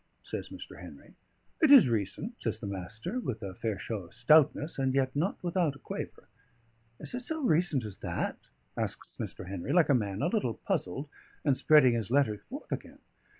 says 0.23 0.49
Mr. 0.49 0.81
Henry. 0.81 1.13
"It 1.61 1.69
is 1.69 1.87
recent," 1.87 2.33
says 2.41 2.57
the 2.57 2.65
Master, 2.65 3.19
with 3.19 3.43
a 3.43 3.53
fair 3.53 3.77
show 3.77 3.97
of 4.05 4.15
stoutness, 4.15 4.79
and 4.79 4.95
yet 4.95 5.15
not 5.15 5.37
without 5.43 5.75
a 5.75 5.77
quaver. 5.77 6.27
"Is 6.99 7.13
it 7.13 7.19
so 7.19 7.43
recent 7.43 7.85
as 7.85 7.99
that?" 7.99 8.39
asks 8.75 9.17
Mr. 9.21 9.47
Henry, 9.47 9.71
like 9.71 9.89
a 9.89 9.93
man 9.93 10.23
a 10.23 10.27
little 10.27 10.55
puzzled, 10.55 11.07
and 11.45 11.55
spreading 11.55 11.93
his 11.93 12.09
letter 12.09 12.39
forth 12.39 12.71
again. 12.71 12.97